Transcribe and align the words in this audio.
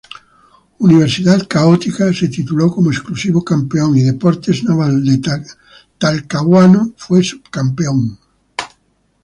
Universidad 0.79 1.47
Católica 1.47 2.11
se 2.11 2.27
tituló 2.27 2.71
como 2.73 2.89
exclusivo 2.89 3.43
campeón 3.45 3.95
y 3.95 4.01
Deportes 4.01 4.63
Naval 4.63 5.05
de 5.05 5.21
Talcahuano 5.99 6.93
fue 6.97 7.23
sub-campeón. 7.23 8.17